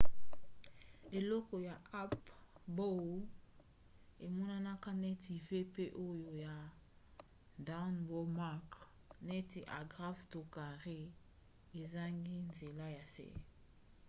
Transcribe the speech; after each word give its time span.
eloko 1.17 1.55
ya 1.67 1.75
up 2.03 2.21
bow 2.75 3.01
emonanaka 4.25 4.89
neti 5.01 5.35
v 5.47 5.49
pe 5.73 5.85
oyo 6.07 6.29
ya 6.43 6.53
down 7.67 7.93
bow 8.07 8.25
mark 8.39 8.69
neti 9.27 9.59
agrafe 9.79 10.23
to 10.31 10.39
carré 10.55 11.01
ezangi 11.81 12.33
nzela 12.49 12.85
ya 12.97 13.03
se 13.13 13.27